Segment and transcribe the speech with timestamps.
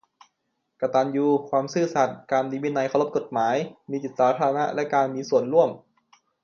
[0.81, 3.55] กตัญญู ความซื่อสัตย์ การมีวินัย เคารพกฎหมาย
[3.89, 5.69] มีจิตสาธารณะและการมีส่วนร่วม